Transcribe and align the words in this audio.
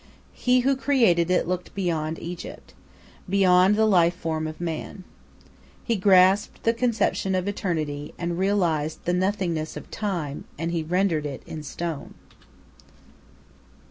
He 0.33 0.61
who 0.61 0.75
created 0.75 1.29
it 1.29 1.47
looked 1.47 1.75
beyond 1.75 2.17
Egypt, 2.17 2.73
beyond 3.29 3.75
the 3.75 3.85
life 3.85 4.25
of 4.25 4.59
man. 4.59 5.03
He 5.83 5.95
grasped 5.95 6.63
the 6.63 6.73
conception 6.73 7.35
of 7.35 7.47
Eternity, 7.47 8.11
and 8.17 8.39
realized 8.39 9.05
the 9.05 9.13
nothingness 9.13 9.77
of 9.77 9.91
Time, 9.91 10.45
and 10.57 10.71
he 10.71 10.81
rendered 10.81 11.27
it 11.27 11.43
in 11.45 11.61
stone. 11.61 12.15